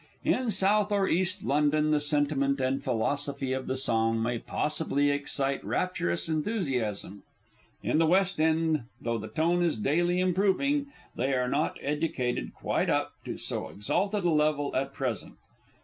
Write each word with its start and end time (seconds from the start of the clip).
In 0.23 0.49
South 0.49 0.91
or 0.91 1.07
East 1.07 1.43
London, 1.43 1.91
the 1.91 1.99
sentiment 1.99 2.59
and 2.59 2.83
philosophy 2.83 3.53
of 3.53 3.67
the 3.67 3.77
song 3.77 4.19
may 4.19 4.39
possibly 4.39 5.11
excite 5.11 5.63
rapturous 5.63 6.27
enthusiasm; 6.27 7.21
in 7.83 7.99
the 7.99 8.07
West 8.07 8.39
End, 8.41 8.85
though 8.99 9.19
the 9.19 9.27
tone 9.27 9.61
is 9.61 9.77
daily 9.77 10.19
improving, 10.19 10.87
they 11.15 11.35
are 11.35 11.47
not 11.47 11.77
educated 11.83 12.51
quite 12.55 12.89
up 12.89 13.13
to 13.25 13.37
so 13.37 13.69
exalted 13.69 14.23
a 14.23 14.31
level 14.31 14.75
at 14.75 14.91
present. 14.91 15.35